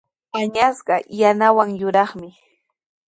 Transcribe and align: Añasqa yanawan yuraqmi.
Añasqa 0.39 0.95
yanawan 1.19 1.69
yuraqmi. 1.81 2.29